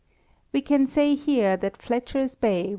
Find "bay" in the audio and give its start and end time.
2.33-2.69